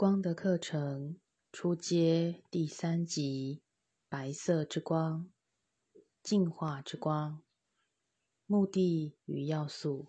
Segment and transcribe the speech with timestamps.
[0.00, 1.20] 光的课程
[1.52, 3.60] 初阶第三集：
[4.08, 5.30] 白色之光，
[6.22, 7.42] 净化之光。
[8.46, 10.06] 目的与要素，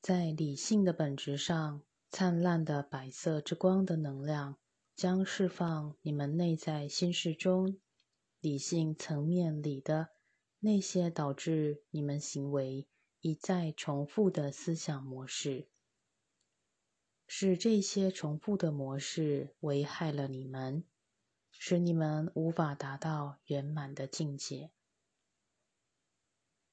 [0.00, 4.56] 在理性的本质上，灿烂的白色之光的能量
[4.96, 7.78] 将释放你们内在心事中
[8.40, 10.08] 理性层面里的
[10.60, 12.88] 那些导致你们行为
[13.20, 15.68] 一再重复的思想模式。
[17.30, 20.82] 是这些重复的模式危害了你们，
[21.52, 24.70] 使你们无法达到圆满的境界。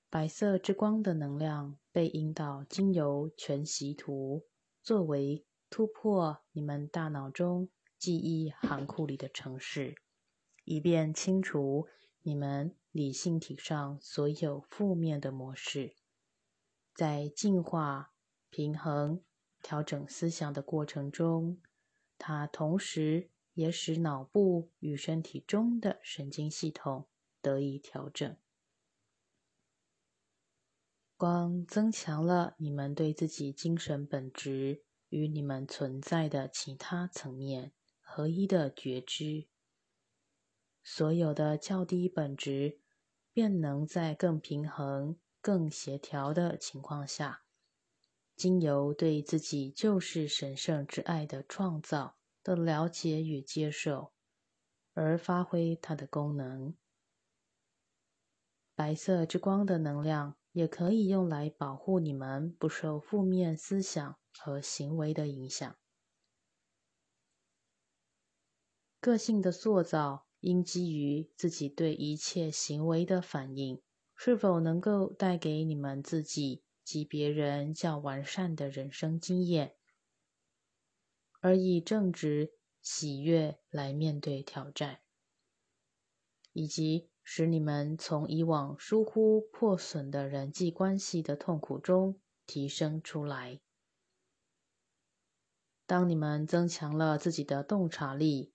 [0.09, 4.45] 白色之光的能量被引导经由全息图，
[4.81, 9.95] 作为突破你们大脑中记忆行库里的城市，
[10.63, 11.89] 以便清除
[12.21, 15.93] 你们理性体上所有负面的模式，
[16.95, 18.13] 在净化、
[18.49, 19.21] 平衡。
[19.65, 21.59] 调整思想的过程中，
[22.19, 27.07] 它同时也使脑部与身体中的神经系统
[27.41, 28.37] 得以调整。
[31.17, 39.47] 光增强了你们对自己精神本质与你们存在的其他层面合一的觉知。
[40.83, 42.81] 所有的较低本质
[43.33, 47.44] 便能在更平衡、更协调的情况下。
[48.35, 54.11] 经由对自己就是神圣之爱的创造的了解与接受，
[54.93, 56.75] 而发挥它的功能。
[58.75, 65.77] 白色之光的能量也可以用来保护你们不受负面思想和行为的影响。
[68.99, 73.81] 个性的塑造应基于自己对一切行为的反应，
[74.13, 76.64] 是否能够带给你们自己。
[76.85, 79.75] 及别人较完善的人生经验，
[81.41, 85.01] 而以正直、喜悦来面对挑战，
[86.53, 93.59] 以及使你们从以往疏忽破损的人际关系的痛苦中提升出来。
[95.87, 98.53] 当你们增强了自己的洞察力，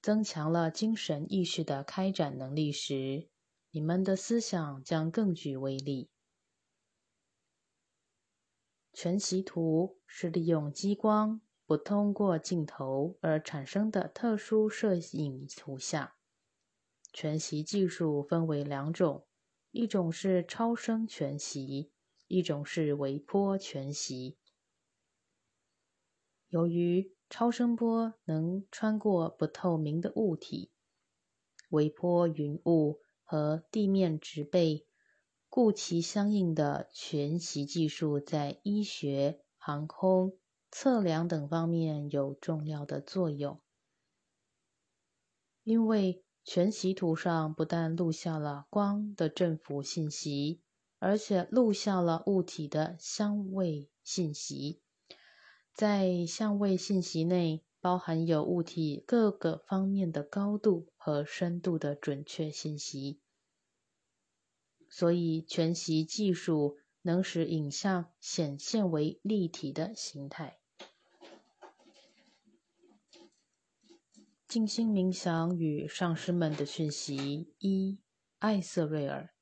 [0.00, 3.28] 增强了精神意识的开展能力时，
[3.70, 6.10] 你们的思想将更具威力。
[8.98, 16.12] 全息图是利用激光不通过镜头而产生的特殊摄影图像。
[17.12, 19.26] 全息技术分为两种，
[19.70, 21.92] 一种是超声全息，
[22.26, 24.38] 一种是微波全息。
[26.48, 30.70] 由于超声波能穿过不透明的物体、
[31.68, 34.86] 微波云雾和地面植被。
[35.56, 40.36] 故其相应的全息技术在医学、航空、
[40.70, 43.58] 测量等方面有重要的作用。
[45.64, 50.60] 因为全息图上不但录下了光的振幅信息，
[50.98, 54.82] 而且录下了物体的相位信息。
[55.72, 63.22] 在相位信息内，包含有物体各个方面的高度和深度的准确信息。
[64.88, 70.58] 所以，全息技术能使影像显现为立体的形态。
[74.46, 77.98] 静心冥想与上师们的讯息一：
[78.38, 79.34] 艾瑟瑞尔，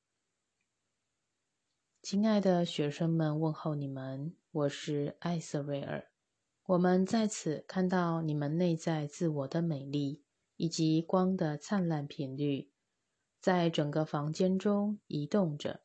[2.02, 6.10] 亲爱的学生们，问候你们，我是艾瑟瑞尔。
[6.64, 10.22] 我们在此看到你们内在自我的美丽，
[10.56, 12.70] 以及光的灿烂频率。
[13.44, 15.82] 在整个房间中移动着，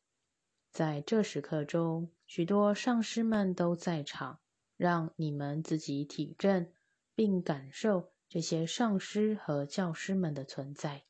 [0.70, 4.40] 在这时刻中，许多上师们都在场，
[4.78, 6.72] 让你们自己体证
[7.14, 11.04] 并感受这些上师和教师们的存在。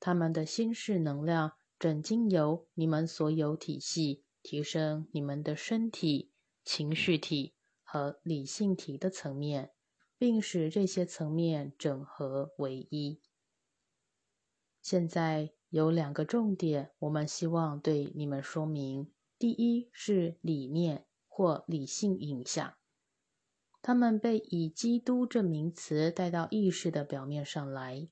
[0.00, 6.32] 他们的心事能量正经由你们所有体系提升你们的身体、
[6.64, 7.54] 情绪体
[7.84, 9.70] 和理性体的层面，
[10.18, 13.20] 并使这些层面整合为一。
[14.82, 19.10] 现在有两个重点，我们希望对你们说明。
[19.38, 22.74] 第一是理念或理性影响，
[23.80, 28.08] 他们被以“基督”这名词带到意识的表面上来。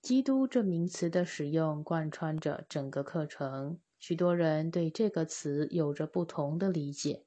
[0.00, 3.80] 基督这名词的使用贯穿着整个课程。
[3.98, 7.26] 许多人对这个词有着不同的理解。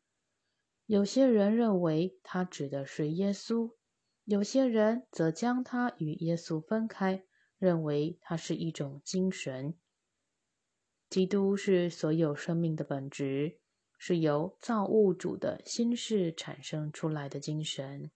[0.85, 3.73] 有些人认为它指的是耶稣，
[4.23, 7.25] 有些人则将它与耶稣分开。
[7.61, 9.75] 认为它是一种精神。
[11.11, 13.59] 基督是所有生命的本质，
[13.99, 18.09] 是由造物主的心事产生出来的精神。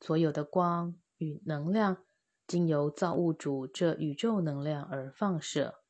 [0.00, 2.04] 所有的光与能量
[2.46, 5.82] 经由造物主这宇宙能量而放射。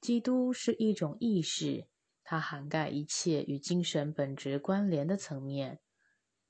[0.00, 1.86] 基督是一种意识，
[2.24, 5.78] 它涵盖一切与精神本质关联的层面，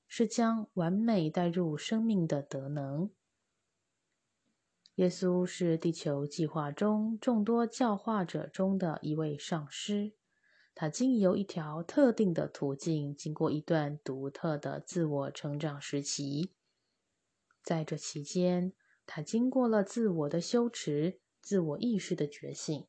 [0.07, 3.11] 是将完美带入生命的德能。
[4.95, 10.13] 耶稣是地球计划中众多教化者中的一位上师。
[10.75, 16.53] 他经由一条特定的途径，经过一段独特的自我成长时期。
[17.63, 18.73] 在这期间，
[19.05, 22.87] 他经过了自我的修持、自我意识的觉醒，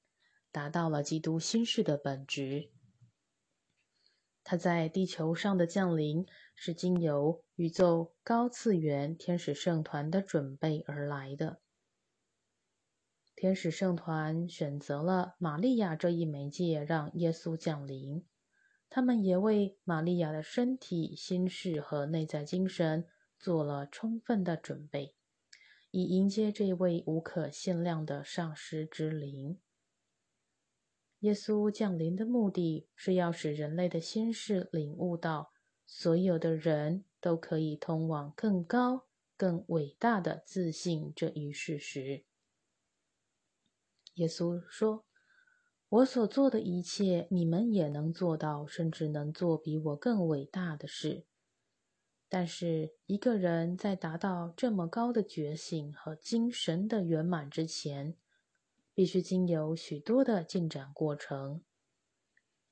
[0.50, 2.70] 达到了基督心事的本质。
[4.44, 11.61] 他在地球上的降临，是经由宇宙高次元天使圣团的准备而来的。
[13.42, 18.24] 天使圣团选择了玛利亚这一媒介，让耶稣降临。
[18.88, 23.04] 他们也为玛利亚的身体、心事和内在精神
[23.40, 25.16] 做了充分的准备，
[25.90, 29.58] 以迎接这位无可限量的上师之灵。
[31.18, 35.50] 耶稣降临的目的是要使人类的心事领悟到，
[35.84, 42.24] 所有的人都可以通往更高、更伟大的自信这一事实。
[44.14, 45.06] 耶稣说
[45.88, 51.26] ：“我所做的一切，你们也能做到，甚至能做比我更伟大的事。
[52.28, 58.16] 但是，一个人在达到这么高的觉醒和精神的圆满之前，
[58.94, 61.62] 必须经由许多的进展过程。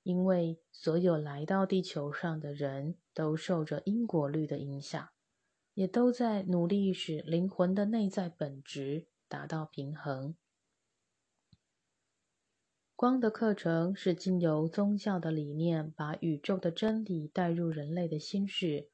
[0.02, 5.08] 因为所有来到地球上的人都受着因果律的影响，
[5.74, 10.34] 也都在努力使灵魂的内在本质达到平衡。”
[13.00, 18.90] 光的课程是经由宗教的理念，把宇宙的真理带入人类的心事，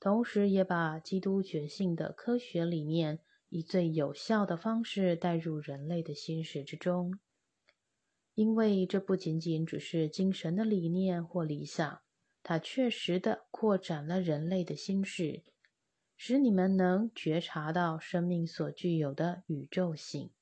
[0.00, 7.20] 同时也把基督觉性的科学理念以最有效的方式带入人类的心事之中。
[8.34, 12.00] 因为这不仅仅只是精神的理念或理想，
[12.42, 15.44] 它确实的扩展了人类的心事，
[16.16, 20.32] 使你们能觉察到生命所具有的宇宙性。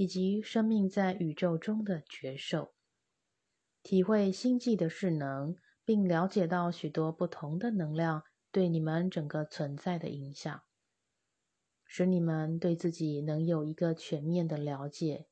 [0.00, 2.72] 以及生命在宇宙中的觉受，
[3.82, 5.54] 体会星际的势能，
[5.84, 10.62] 并了解到许多不同的能量对你们整个存在的影响，
[11.84, 15.28] 使你们对自己能有一个全面的了解，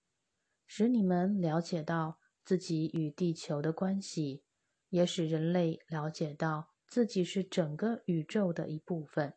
[0.67, 4.45] 使你们了解到自己与地球的关系，
[4.91, 9.33] 也使人类了解到自己是整个宇宙的一部分，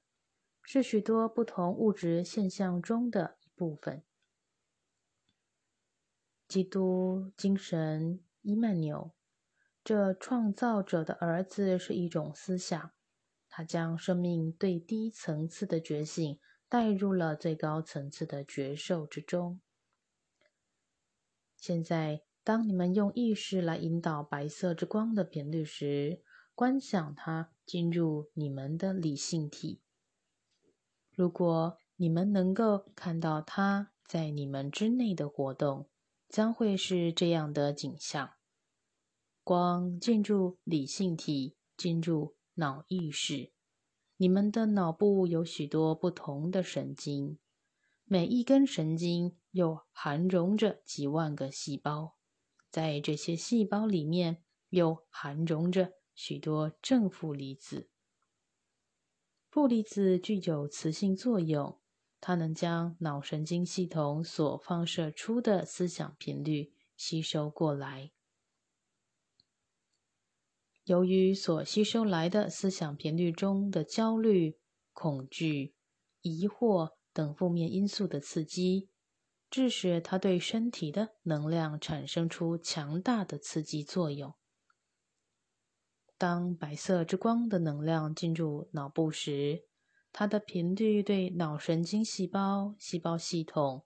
[0.62, 4.04] 是许多不同物质现象中的一部分。
[6.52, 9.14] 基督精神伊曼纽，
[9.86, 12.92] 这创造者的儿子是一种思想，
[13.48, 16.38] 他将生命最低层次的觉醒
[16.68, 19.62] 带入了最高层次的觉受之中。
[21.56, 26.22] 现在，当你们用意识来引导白色之光的频率时，
[26.54, 29.80] 观想它进入你们的理性体。
[31.16, 35.88] 如果你们能够看到它在你们之内的活动。
[36.32, 38.36] 将会是这样的景象：
[39.44, 43.52] 光进入理性体，进入脑意识。
[44.16, 47.38] 你们的脑部有许多不同的神经，
[48.06, 52.16] 每一根神经又含容着几万个细胞，
[52.70, 57.90] 在这些细胞里面又含容着许多正负离子。
[59.50, 61.81] 负离子具有磁性作用。
[62.22, 68.12] 它能将脑神经系统所放射出的思想频率吸收过来。
[70.84, 74.60] 由于所吸收来的思想频率中的焦虑、
[74.94, 75.76] 恐惧、
[76.22, 78.90] 疑惑等负面因素的刺激，
[79.50, 84.36] 致使它对身体的能量产生出强大的刺激作用。
[86.18, 89.66] 当白色之光的能量进入脑部时，
[90.14, 93.86] 它的频率对脑神经细胞、细胞系统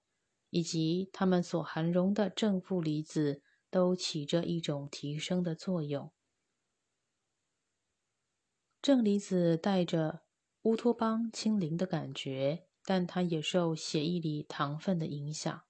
[0.49, 6.11] 以及它们所含容的正负离子都起着一种提升的作用。
[8.81, 10.23] 正离子带着
[10.63, 15.63] 乌托邦清零的感觉，但它也受血液里糖分的影响，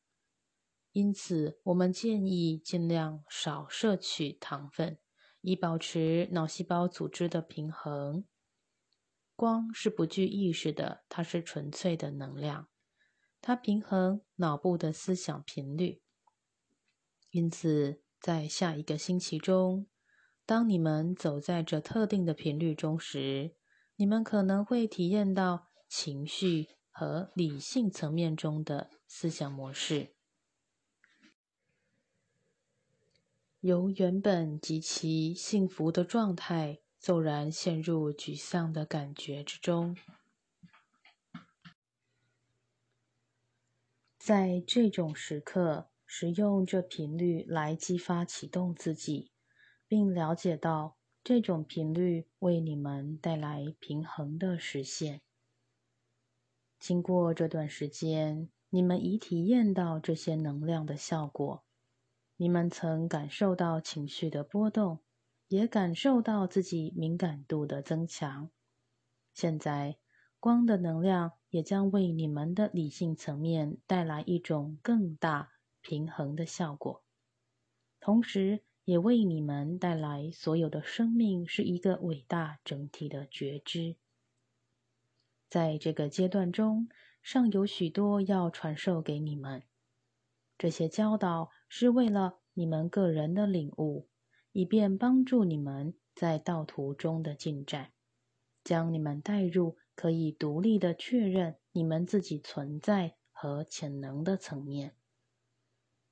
[0.91, 4.99] 因此我们建议尽量少摄取糖分，
[5.41, 8.25] 以保持脑细胞组织的平衡。
[9.35, 12.69] 光是不具意识的，它是纯粹的能量，
[13.41, 16.01] 它平衡脑部的思想频率。
[17.31, 19.87] 因此，在下一个星期中，
[20.45, 23.55] 当你们走在这特定的频率中时，
[23.97, 30.15] 你们可能会体验到情绪和理性层面中的思想模式，
[33.59, 39.95] 由原本极其幸福的状态，骤然陷入沮丧的感觉之中。
[44.17, 49.29] 在这种时刻，使用这频率来激发启动自己，
[49.87, 55.21] 并了解到这种频率为你们带来平衡的实现。
[56.79, 61.63] 经过这段时间，你们已体验到这些能量的效果。
[62.37, 65.04] 你们曾感受到情绪的波动，
[65.47, 68.49] 也感受到自己敏感度的增强。
[69.33, 69.97] 现在，
[70.39, 71.33] 光的能量。
[71.51, 77.01] 也将为你们的理性层面带来一种更大平衡的效果，
[78.01, 83.95] 同时也为你们带来所有的生命是一个伟大整体的觉知。
[85.49, 86.89] 在这个阶段中，
[87.21, 89.63] 尚有许多要传授给你们。
[90.57, 94.09] 这些教导是为了你们个人的领悟，
[94.55, 97.91] 以便帮助你们在道途中的进展，
[98.63, 99.77] 将你们带入。
[99.97, 104.93] 可以独立的确认你们自己存在和潜能的层面，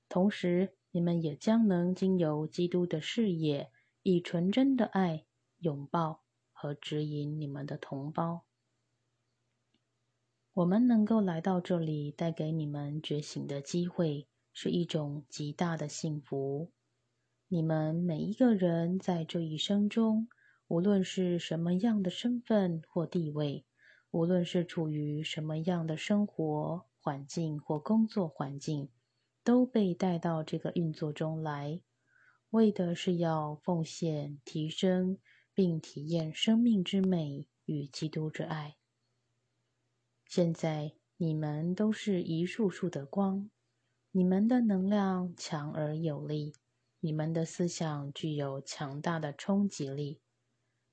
[0.07, 3.69] 同时你们也将能经由基督的视野，
[4.01, 5.25] 以纯真的爱
[5.59, 6.23] 拥抱
[6.53, 8.45] 和指引你们的同胞。
[10.53, 16.71] 我们能够来到这里，带给你们觉醒的机会，是一种极大的幸福。
[17.53, 20.27] 你们每一个人在这一生中，
[20.67, 23.63] 无论是什么样的身份或地位。
[24.09, 28.89] 无论是处于什么样的生活环境或工作环境，
[29.43, 31.79] 都被带到这个运作中来，
[32.49, 35.19] 为的是要奉献、提升，
[35.53, 38.77] 并体验生命之美与基督之爱。
[40.25, 43.51] 现在你们都是一束束的光，
[44.09, 46.55] 你们的能量强而有力，
[47.05, 50.21] 你们的思想具有强大的冲击力。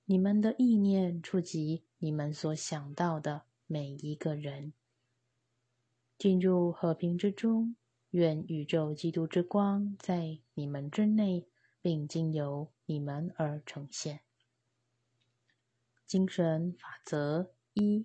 [0.07, 4.73] 你们的意念触及你们所想到的每一个人，
[6.19, 7.77] 进入和平之中。
[8.11, 11.47] 愿宇宙基督之光在你们之内，
[11.81, 14.23] 并经由你们而呈现。
[16.09, 18.05] 精神法则一：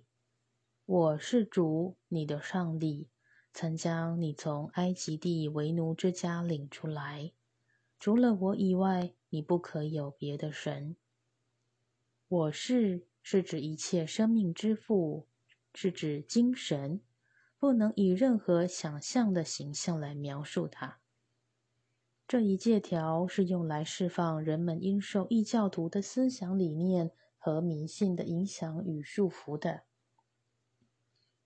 [0.85, 3.09] 我是主，你的上帝，
[3.51, 7.31] 曾将你从埃及地为奴之家领出来。
[7.99, 10.95] 除了我以外，你不可有别的神。
[12.27, 15.27] 我是是指一切生命之父，
[15.73, 17.01] 是指精神，
[17.57, 20.99] 不能以任何想象的形象来描述它。
[22.27, 29.83] 这一借条是用来释放人们因受异教徒的思想理念和迷信的影响与束缚的。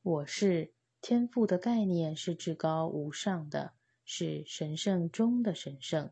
[0.01, 3.73] 我是天赋的概念是至高无上的，
[4.05, 6.11] 是神圣中的神圣。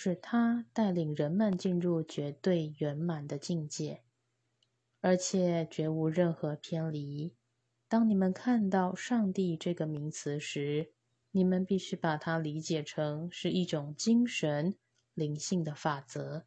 [0.00, 4.04] 是他带领人们进入绝对圆满的境界，
[5.00, 7.34] 而且绝无任何偏离。
[7.88, 10.92] 当你们看到“上帝”这个名词时，
[11.32, 14.76] 你们必须把它理解成是一种精神
[15.14, 16.46] 灵性的法则。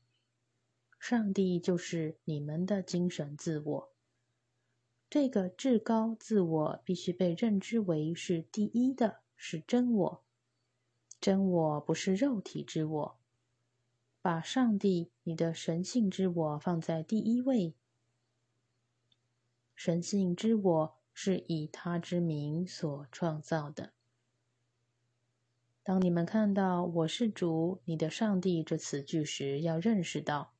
[0.97, 3.93] 上帝就是你们的精神自我。
[5.09, 10.23] 这个至高自我必须被认知为是第一的，是真我。
[11.19, 13.20] 真我不是肉体之我。
[14.21, 17.73] 把上帝，你的神性之我放在第一位。
[19.75, 23.93] 神性之我是以他之名所创造的。
[25.81, 30.53] 当你们看到“我是主，你的上帝”这词句时，要认识到，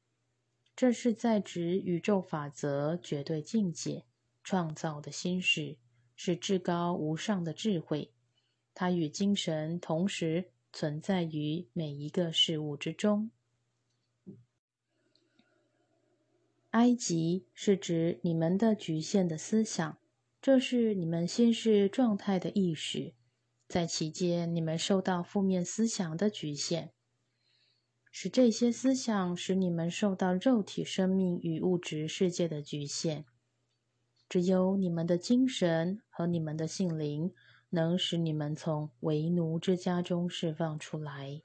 [0.75, 4.05] 这是在指宇宙法则绝对境界
[4.43, 5.77] 创造的心事，
[6.15, 8.11] 是至高无上的智慧。
[8.73, 13.29] 它与精神同时存在于每一个事物之中。
[16.71, 19.97] 埃及是指你们的局限的思想，
[20.41, 23.13] 这是你们心事状态的意识，
[23.67, 26.91] 在其间你们受到负面思想的局限，
[28.09, 33.25] 是这些思想使你们受到肉体生命与物质世界的局限。
[34.29, 37.33] 只有你们的精神和你们的性灵，
[37.71, 41.41] 能使你们从为奴之家中释放出来。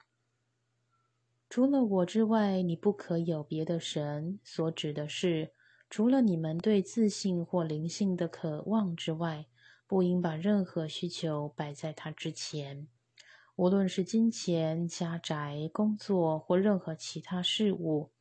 [1.49, 4.39] 除了我之外，你不可有别的神。
[4.43, 5.53] 所指的是，
[5.89, 9.47] 除了你们对自信或灵性的渴望之外，
[9.87, 12.87] 不应把任何需求摆在他之前。
[13.55, 18.11] 无论是金钱、家宅、工作或任何其他事物，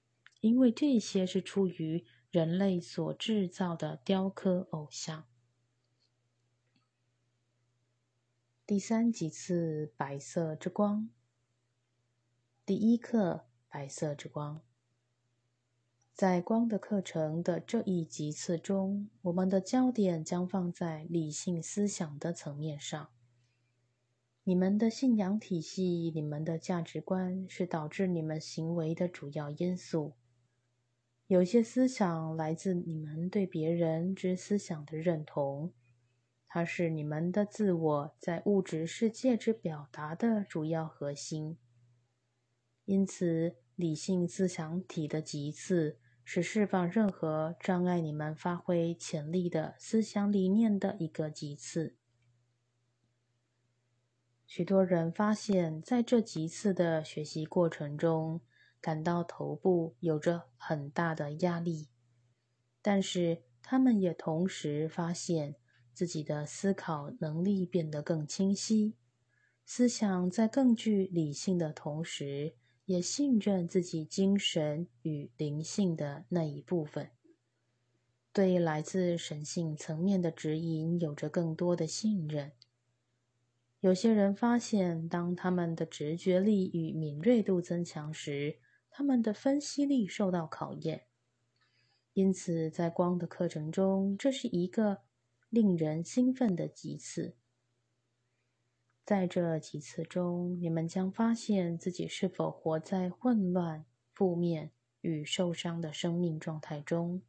[0.41, 5.25] 因为这些是出于人类所制造的雕刻偶像。
[8.65, 11.11] 第三级次白色之光，
[12.67, 14.61] 第一课白色之光。
[16.13, 23.09] 在光的课程的这一级次中，我们的焦点将放在理性思想的层面上。
[24.43, 30.15] 你们的信仰体系、你们的价值观是导致你们行为的主要因素。
[31.29, 35.73] 有些思想来自你们对别人之思想的认同，
[36.49, 41.57] 它是你们的自我在物质世界之表达的主要核心。
[42.87, 45.99] 因此，理性思想体的极次。
[46.29, 51.95] 是释放任何障碍你们发挥潜力的思想理念的一个级次。
[54.45, 58.41] 许多人发现，在这几次的学习过程中，
[58.81, 61.87] 感到头部有着很大的压力，
[62.83, 65.55] 但是他们也同时发现
[65.95, 68.97] 自己的思考能力变得更清晰，
[69.65, 72.57] 思想在更具理性的同时。
[72.87, 77.11] 也信任自己精神与灵性的那一部分，
[78.33, 82.53] 对来自神性层面的指引有着更多的信任。
[83.81, 91.07] 有些人发现，当他们的直觉力与敏锐度增强时，他们的分析力受到考验。
[92.15, 95.03] 因此，在光的课程中，这是一个
[95.51, 97.35] 令人兴奋的几次。
[99.07, 107.23] 在这几次中，你们将发现自己是否活在混乱、负面与受伤的生命状态中。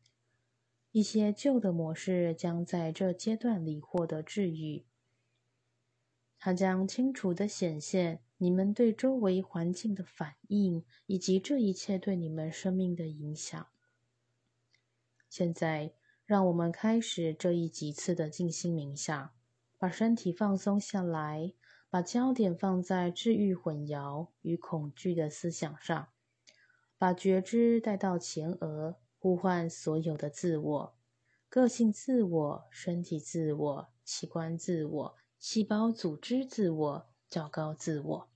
[0.91, 4.87] 一些旧的模式将在这阶段里获得治愈。
[6.39, 13.67] 它将清楚地显现你们对周围环境的反应，以及这一切对你们生命的影响。
[15.29, 15.93] 现在，
[16.25, 19.31] 让我们开始这一几次的静心冥想，
[19.77, 21.53] 把身体放松下来。
[21.89, 26.09] 把焦点放在治愈混淆与恐惧的思想上，
[26.97, 30.95] 把觉知带到前额，呼唤所有的自我、
[31.47, 38.29] 个性自我、身体自我、器官自我、细胞组织自我、较高自我，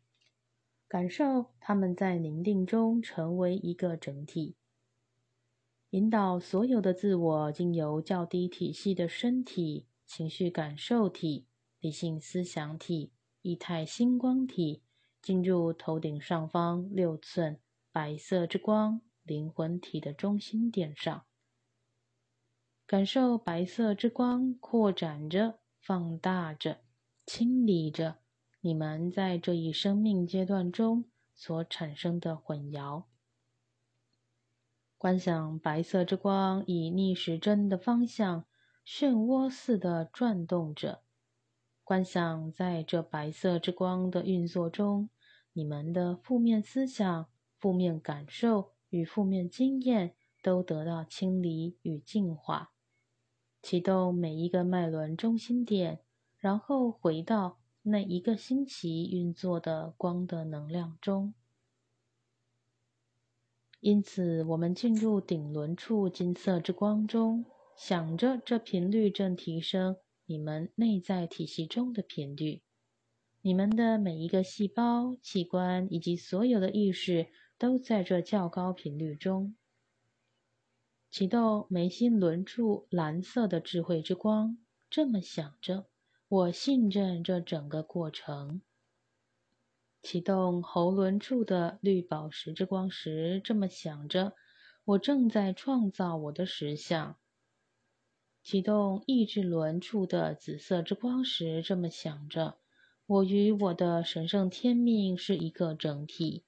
[0.87, 4.55] 感受他们在宁静中成为一个整体。
[5.89, 11.47] 引导所有的自我经由较低体系的身体、情绪感受体、
[11.81, 13.11] 理性思想体。
[13.41, 14.83] 一态星光体
[15.21, 17.59] 进入头顶上方六寸
[17.91, 21.25] 白色之光灵魂体的中心点上，
[22.85, 26.81] 感受白色之光扩展着、放大着、
[27.25, 28.19] 清理着
[28.59, 33.05] 你们在这一生命阶段中所产生的混淆。
[34.97, 38.45] 观想白色之光以逆时针的方向
[38.85, 41.01] 漩涡似的转动着。
[41.83, 45.09] 观想在这白色之光的运作中，
[45.53, 47.27] 你们的负面思想、
[47.59, 52.71] 负面感受与负面经验都得到清理与净化。
[53.61, 55.99] 启动每一个脉轮中心点，
[56.37, 61.33] 然后回到那一个星期运作的光的能量中。
[63.79, 69.97] 因此，我们进入顶轮处金色之光中，想着这频率正提升。
[70.31, 72.61] 你们内在体系中的频率，
[73.41, 79.57] 你们的每一个细胞、器官以及所有的意识都在这较高频率中。
[81.09, 84.57] 启动眉心轮处蓝色的智慧之光，
[84.89, 85.87] 这么想着，
[86.29, 88.61] 我信任这整个过程。
[90.01, 94.33] 启动喉轮处的绿宝石之光时，这么想着，
[94.85, 97.17] 我正在创造我的实相。
[98.43, 102.57] 启动意志轮处的紫色之光时，这么想着：
[103.05, 106.43] 我与我的神圣天命是一个整体。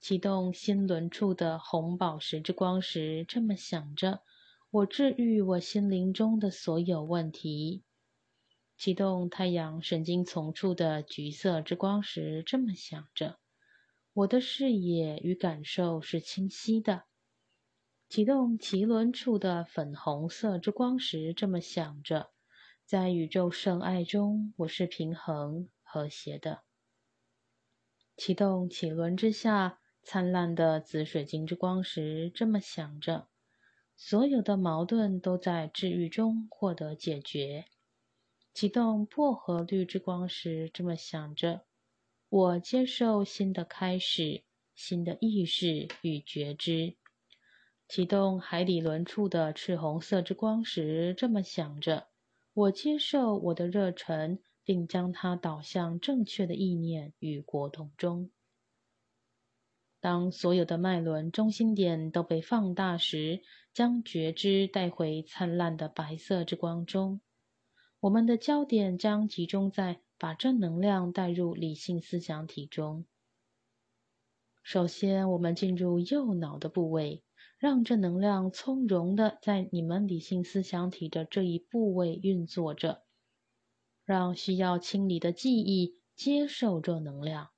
[0.00, 4.22] 启动心轮处的红宝石之光时，这么想着：
[4.70, 7.82] 我治愈我心灵中的所有问题。
[8.78, 13.38] 启动太阳神经丛处的橘色之光时，这么想着：
[14.14, 17.04] 我的视野与感受是清晰的。
[18.10, 22.32] 启动脐轮处的粉红色之光时，这么想着：
[22.84, 26.64] 在宇宙圣爱中，我是平衡和谐的。
[28.16, 33.28] 启动脐轮之下灿烂的紫水晶之光时，这么想着：
[33.96, 37.66] 所有的矛盾都在治愈中获得解决。
[38.52, 41.64] 启动薄荷绿之光时，这么想着：
[42.28, 44.42] 我接受新的开始、
[44.74, 46.96] 新的意识与觉知。
[47.90, 52.06] 启动海底轮处的赤红色之光时，这么想着：
[52.54, 58.30] 我接受我的热忱，并将它导向正确的意念与活动中。
[59.98, 63.42] 当所有的脉轮中心点都被放大时，
[63.74, 67.20] 将觉知带回灿烂的白色之光中。
[67.98, 73.04] 我们的焦点将集中在把正能量带入理性思想体中。
[74.62, 77.24] 首先，我们进入右脑的部位。
[77.60, 83.04] 让正能量从容的在你们理性思想体的这一部位运作着，
[84.06, 87.50] 让需要清理的记忆接受这能量，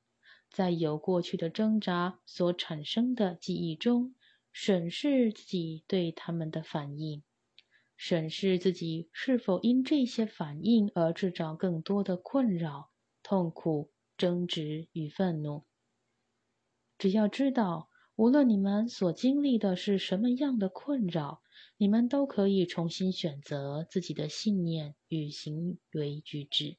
[0.50, 4.16] 在有过去的挣扎所产生的记忆中，
[4.50, 7.22] 审视自己对他们的反应，
[7.96, 12.90] 审视自己是否因这些反应而制造更多的困扰、
[13.22, 15.62] 痛苦、争执与愤怒。
[16.98, 17.91] 只要知道。
[18.14, 21.40] 无论你们所经历的是什么样的困扰，
[21.76, 26.76] 你们都可以重新选择自己的信念与行为举止。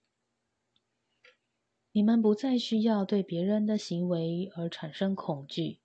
[1.91, 5.79] 你们不再需要对别人的行为而产生恐惧。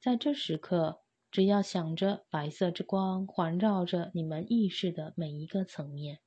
[0.00, 6.20] 在这时刻，只要想着白色之光环绕着你们意识的每一个层面，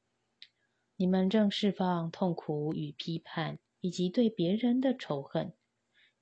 [0.95, 5.53] 你们正释放痛苦与批判，以及对别人的仇恨。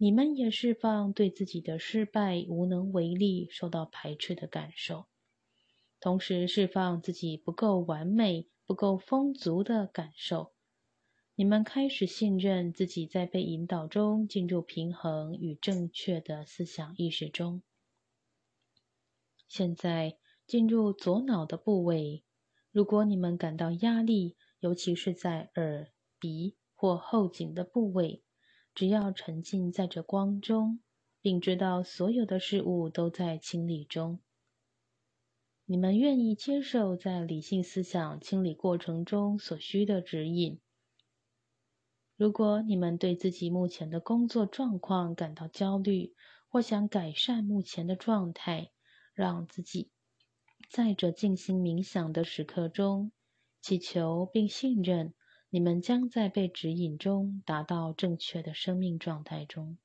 [0.05, 5.07] 你们也释放对自己的失败、无能为力、受到排斥的感受，
[5.99, 10.53] 同时释放自己不够完美、不够丰足的感受。
[11.33, 17.63] 你们开始信任自己，在被引导中进入平衡与正确的思想意识中。
[19.47, 22.23] 现在进入左脑的部位。
[22.71, 28.21] 如果你们感到压力，尤其是在耳、鼻或后颈的部位。
[28.75, 30.81] 只要沉浸在这光中，
[31.21, 34.19] 并知道所有的事物都在清理中，
[35.65, 40.59] 你们愿意接受在理性思想清理过程中所需的指引。
[42.17, 46.13] 如果你们对自己目前的工作状况感到焦虑，
[46.49, 48.71] 或想改善目前的状态，
[49.13, 49.89] 让自己
[50.69, 53.11] 在这静心冥想的时刻中
[53.61, 55.13] 祈求并信任。
[55.55, 59.77] 你们将在被指引中达到正确的生命状态中。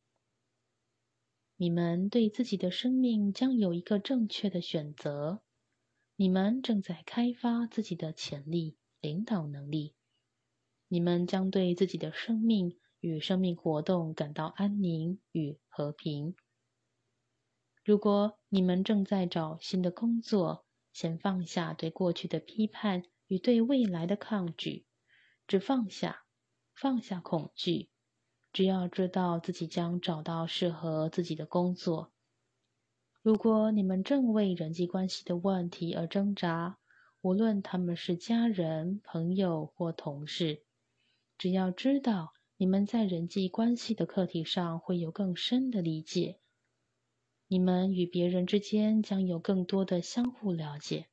[1.54, 5.42] 你们对自己的生命将有一个正确的选择。
[6.16, 9.94] 你们正在开发自己的潜力、领导能力。
[10.88, 16.34] 你们将对自己的生命与生命活动感到安宁与和平。
[17.84, 24.84] 如果你们正在找新的工作，先放下对过去的批判与对未来的抗拒。
[25.50, 26.22] 只放下，
[26.76, 27.88] 放下恐惧。
[28.52, 32.12] 只要知道自己将找到适合自己的工作。
[33.20, 36.78] 如果你们正为人际关系的问题而挣扎，
[37.20, 40.62] 无论他们是家人、朋友或同事，
[41.36, 46.38] 只要知道你们在人际关系的课题上会有更深的理解，
[47.48, 51.08] 你们与别人之间将有更多的相互了解。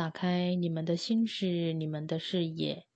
[0.00, 2.86] 打开你们的心事，你们的视野，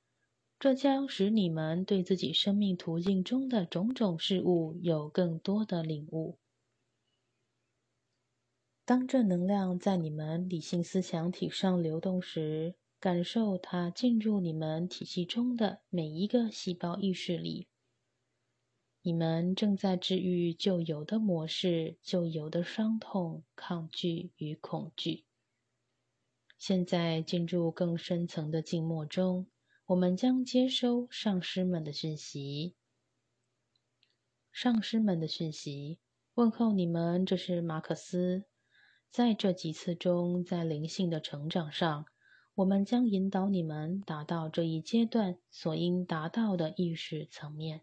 [0.59, 6.39] 这将使你们对自己生命途径中的种种事物有更多的领悟。
[8.87, 17.69] 当正能量在你们理性思想体上流动时，感受它进入你们体系中的每一个细胞意识里。
[19.03, 25.27] 你们正在治愈旧有的模式、旧有的伤痛、抗拒与恐惧。
[26.67, 29.49] 现在进入更深层的静默中，
[29.85, 32.75] 我们将接收上师们的讯息。
[34.51, 35.99] 上师们的讯息，
[36.33, 38.45] 问候你们，这是马克思。
[39.11, 42.07] 在这几次中，在灵性的成长上，
[42.55, 47.83] 我们将引导你们达到这一阶段所应达到的意识层面。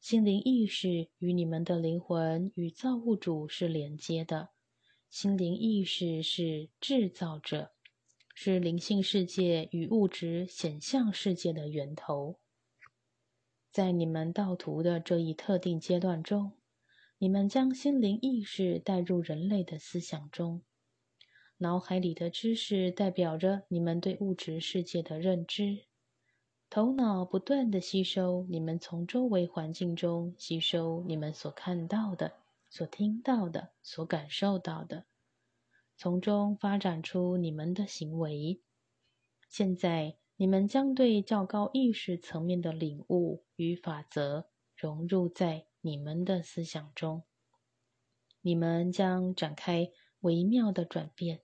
[0.00, 4.48] 心灵意识与你们的灵魂与造物主是连接的。
[5.10, 7.71] 心灵意识是制造者，
[8.34, 12.38] 是灵性世界与物质显象世界的源头。
[13.70, 16.52] 在你们道途的这一特定阶段中，
[17.18, 20.62] 你们将心灵意识带入人类的思想中。
[21.58, 25.84] 脑海里的知识代表着你们对物质世界的认知。
[26.68, 32.32] 头脑不断的吸收你们从周围环境中吸收你们所看到的。
[32.68, 35.04] 所听到的，所感受到的，
[36.02, 38.60] 从中发展出你们的行为。
[39.48, 47.22] 现在，你们将对较高意识层面的领悟与法则融入在你们的思想中。
[48.40, 51.42] 你们将展开微妙的转变，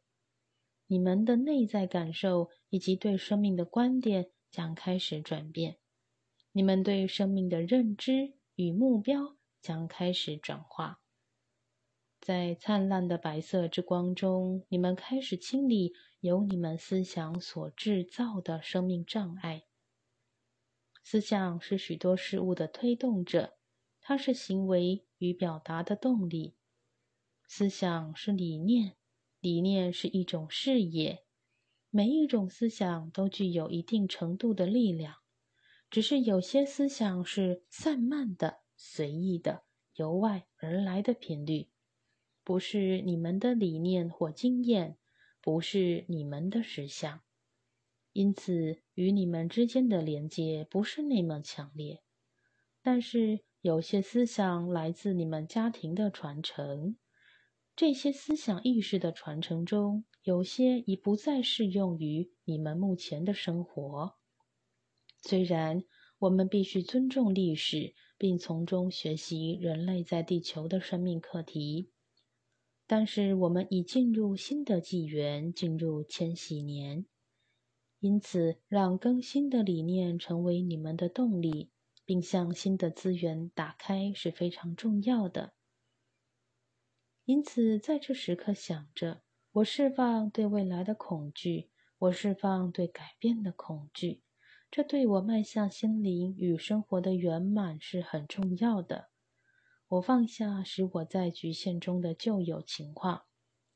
[0.88, 5.78] 你们的内在感受以及对生命的观点将开始转变，
[6.50, 11.00] 你们对生命的认知与目标将开始转化。
[12.28, 19.64] 在灿烂的白色之光中，你们开始清理由你们思想所制造的生命障碍。
[21.02, 23.56] 思想是许多事物的推动者，
[24.02, 26.54] 它是行为与表达的动力。
[27.46, 28.96] 思想是理念，
[29.40, 31.24] 理念是一种视野。
[31.88, 35.14] 每一种思想都具有一定程度的力量，
[35.88, 39.62] 只是有些思想是散漫的、随意的、
[39.94, 41.70] 由外而来的频率，
[42.48, 44.96] 不是你们的理念或经验，
[45.42, 47.20] 不是你们的实相，
[48.14, 52.02] 因此与你们之间的连接不是那么强烈。
[52.80, 56.96] 但是有些思想来自你们家庭的传承。
[57.76, 64.14] 这些思想意识的传承中，有些已不再适用于你们目前的生活。
[65.20, 65.84] 虽然
[66.20, 71.90] 我们必须尊重历史，并从中学习人类在地球的生命课题，
[72.88, 77.04] 但是我们已进入新的纪元，进入千禧年。
[78.00, 81.70] 因此，让更新的理念成为你们的动力，
[82.06, 85.52] 并向新的资源打开是非常重要的。
[87.26, 89.22] 因此，在这时刻想着，
[89.52, 94.22] 我释放对未来的恐惧，我释放对改变的恐惧，
[94.70, 99.10] 这对我迈向心灵与生活的圆满是很重要的。
[99.88, 103.24] 我放下使我在局限中的旧有情况，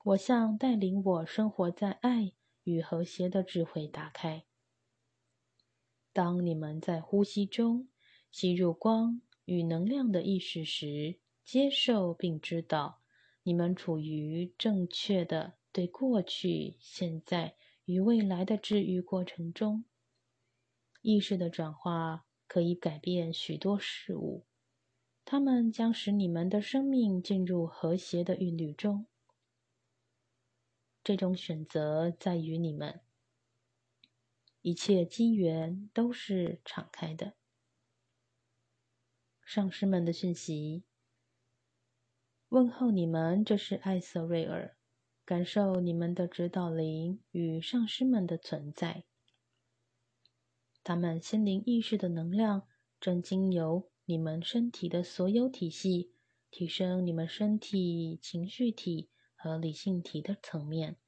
[0.05, 2.33] 我向带领我生活在爱
[2.65, 4.45] 与和谐的智慧打开。
[6.13, 7.89] 当你们在呼吸中
[8.31, 13.01] 吸入光与能量的意识时，接受并知道。
[13.45, 19.85] 你们处于正确的对过去、现在与未来的治愈过程中。
[21.01, 24.47] 意识的转化可以改变许多事物，
[25.33, 29.07] 他们将使你们的生命进入和谐的韵律中。
[31.03, 33.01] 这种选择在于你们，
[34.61, 37.33] 一切机缘都是敞开的。
[39.43, 40.85] 上师们的讯息。
[42.51, 44.77] 问候你们，这是艾瑟瑞尔。
[45.25, 49.05] 感受你们的指导灵与上师们的存在，
[50.85, 52.69] 他们心灵意识的能量
[53.01, 56.13] 正经由你们身体的所有体系，
[56.51, 60.99] 提升你们身体、情绪体和理性体的层面，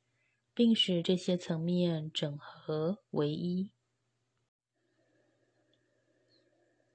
[0.54, 3.72] 并使这些层面整合为一。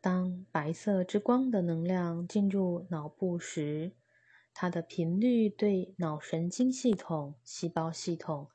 [0.01, 3.91] 当白色之光的能量进入脑部时，
[4.51, 8.49] 它的频率对脑神经系统、细胞系统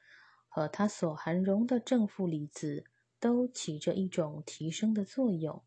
[0.49, 2.83] 和它所含容的正负离子
[3.21, 5.63] 都起着一种提升的作用。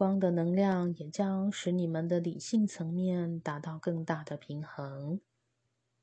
[0.00, 5.20] 光的能量也将使你们的理性层面达到更大的平衡。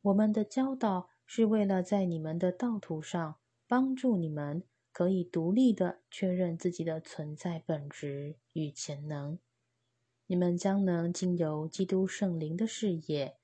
[0.04, 9.40] 我们的教导是为了在你们的道途上帮助你们，可以独立的确认自己的存在本质与潜能。
[10.28, 13.40] 你们将能经由基督圣灵的视野，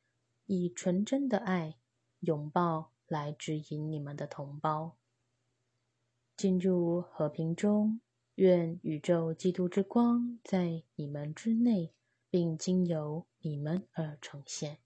[0.46, 1.78] 以纯真的爱
[2.20, 4.98] 拥抱来指引你们的同胞，
[6.38, 8.03] 进入和平中。
[8.36, 11.94] 愿宇宙基督之光在你们之内，
[12.30, 14.80] 并经由你们而呈现。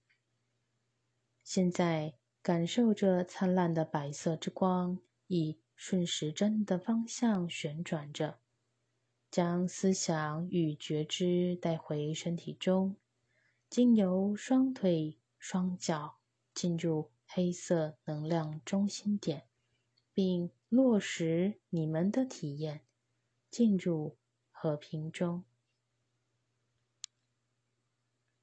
[1.44, 8.40] 现在感受着灿烂的白色之光，以顺时针的方向旋转着。
[9.30, 12.96] 将思想与觉知带回身体中，
[13.70, 16.18] 经由双腿、双脚
[16.54, 19.48] 进入黑色能量中心点，
[20.14, 22.87] 并落实你们的体验，
[23.50, 24.18] 进入
[24.52, 25.44] 和平中。